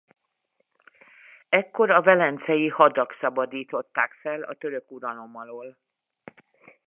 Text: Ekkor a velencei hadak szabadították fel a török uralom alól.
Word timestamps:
Ekkor 1.49 1.91
a 1.91 2.01
velencei 2.01 2.67
hadak 2.69 3.11
szabadították 3.11 4.13
fel 4.21 4.41
a 4.43 4.53
török 4.53 4.91
uralom 4.91 5.35
alól. 5.35 5.77